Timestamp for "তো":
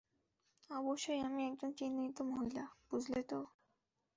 3.23-3.39